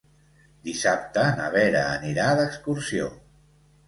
Dissabte 0.69 1.25
na 1.39 1.49
Vera 1.55 1.83
anirà 1.97 2.25
d'excursió. 2.39 3.11